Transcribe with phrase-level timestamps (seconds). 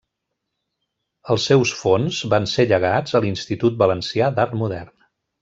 [1.33, 4.93] Els seus fons van ser llegats a l'Institut Valencià d'Art Modern.